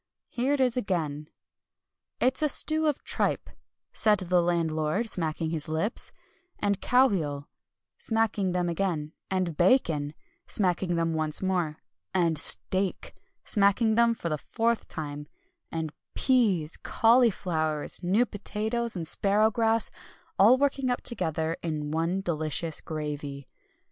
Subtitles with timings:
[0.29, 1.29] Here it is again:
[2.19, 3.51] "'It's a stew of tripe,'
[3.93, 6.11] said the landlord, smacking his lips,
[6.57, 7.47] 'and cowheel,'
[7.99, 10.15] smacking them again, 'and bacon,'
[10.47, 11.77] smacking them once more,
[12.15, 13.13] 'and steak,'
[13.45, 15.27] smacking them for the fourth time,
[15.71, 19.91] 'and peas, cauliflowers, new potatoes, and sparrowgrass,
[20.39, 23.47] all working up together in one delicious gravy.'